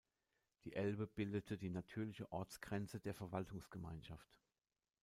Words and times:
Die 0.63 0.73
Elbe 0.73 1.05
bildete 1.05 1.59
die 1.59 1.69
natürliche 1.69 2.31
Ostgrenze 2.31 2.99
der 2.99 3.13
Verwaltungsgemeinschaft. 3.13 4.35